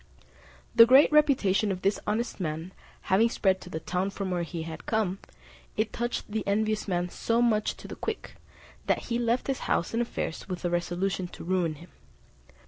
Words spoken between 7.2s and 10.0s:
much to the quick, that he left his house